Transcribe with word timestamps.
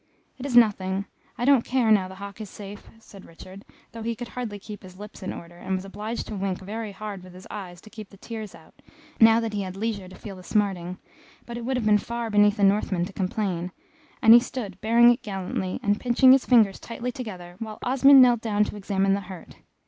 "It 0.39 0.47
is 0.47 0.57
nothing. 0.57 1.05
I 1.37 1.45
don't 1.45 1.63
care 1.63 1.91
now 1.91 2.07
the 2.07 2.15
hawk 2.15 2.41
is 2.41 2.49
safe," 2.49 2.89
said 2.97 3.23
Richard, 3.23 3.63
though 3.91 4.01
he 4.01 4.15
could 4.15 4.29
hardly 4.29 4.57
keep 4.57 4.81
his 4.81 4.97
lips 4.97 5.21
in 5.21 5.31
order, 5.31 5.57
and 5.59 5.75
was 5.75 5.85
obliged 5.85 6.25
to 6.25 6.35
wink 6.35 6.59
very 6.59 6.91
hard 6.91 7.21
with 7.21 7.35
his 7.35 7.45
eyes 7.51 7.79
to 7.81 7.89
keep 7.91 8.09
the 8.09 8.17
tears 8.17 8.55
out, 8.55 8.73
now 9.19 9.39
that 9.39 9.53
he 9.53 9.61
had 9.61 9.75
leisure 9.77 10.07
to 10.07 10.15
feel 10.15 10.35
the 10.37 10.41
smarting; 10.41 10.97
but 11.45 11.55
it 11.55 11.65
would 11.65 11.77
have 11.77 11.85
been 11.85 11.99
far 11.99 12.31
beneath 12.31 12.57
a 12.57 12.63
Northman 12.63 13.05
to 13.05 13.13
complain, 13.13 13.71
and 14.23 14.33
he 14.33 14.39
stood 14.39 14.81
bearing 14.81 15.11
it 15.13 15.21
gallantly, 15.21 15.79
and 15.83 15.99
pinching 15.99 16.31
his 16.31 16.47
fingers 16.47 16.79
tightly 16.79 17.11
together, 17.11 17.55
while 17.59 17.77
Osmond 17.83 18.23
knelt 18.23 18.41
down 18.41 18.63
to 18.63 18.75
examine 18.77 19.13
the 19.13 19.21
hurt. 19.21 19.57